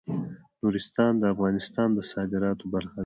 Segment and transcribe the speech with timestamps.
[0.61, 2.99] نورستان د افغانستان د صادراتو برخه ده.